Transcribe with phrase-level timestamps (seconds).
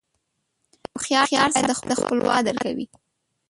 [1.13, 2.85] •یو هوښیار سړی د خپل وخت قدر کوي.